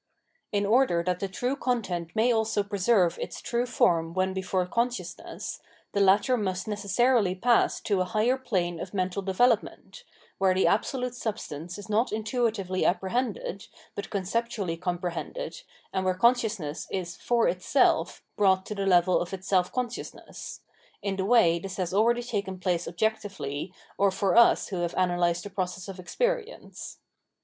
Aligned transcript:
*In 0.51 0.65
order 0.65 1.03
that 1.03 1.19
the 1.19 1.27
true 1.27 1.55
content 1.55 2.15
may 2.15 2.31
also 2.31 2.63
preserve 2.63 3.19
its 3.19 3.39
true 3.39 3.67
form 3.67 4.15
when 4.15 4.33
before 4.33 4.65
consciousness, 4.65 5.59
the 5.91 5.99
latter 6.01 6.35
must 6.37 6.67
necessarily 6.67 7.35
pass 7.35 7.79
to 7.81 8.01
a 8.01 8.05
higher 8.05 8.35
plane 8.39 8.79
of 8.79 8.95
mental 8.95 9.21
develop 9.21 9.61
ment, 9.61 10.03
where 10.39 10.55
the 10.55 10.65
Absolute 10.65 11.13
Substance 11.13 11.77
is 11.77 11.87
not 11.87 12.11
intuitively 12.11 12.83
apprehended 12.83 13.67
but 13.93 14.09
conceptually 14.09 14.75
comprehended 14.75 15.61
and 15.93 16.03
where 16.03 16.15
consciousness 16.15 16.87
is 16.89 17.15
for 17.15 17.47
itself 17.47 18.23
brought 18.35 18.65
to 18.65 18.73
the 18.73 18.87
level 18.87 19.21
of 19.21 19.33
its 19.35 19.47
self 19.47 19.71
consciousness;— 19.71 20.61
^in 21.05 21.15
the 21.17 21.25
way 21.25 21.59
this 21.59 21.77
has 21.77 21.93
already 21.93 22.23
taken 22.23 22.59
place 22.59 22.87
objectively 22.87 23.71
or 23.99 24.09
for 24.09 24.35
us 24.35 24.69
[who 24.69 24.77
have 24.77 24.95
analysed 24.97 25.43
the 25.43 25.49
pro 25.51 25.65
cess 25.65 25.87
of 25.87 25.97
e55)erience]. 25.97 26.97